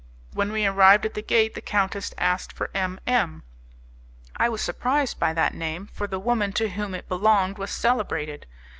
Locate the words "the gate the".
1.13-1.61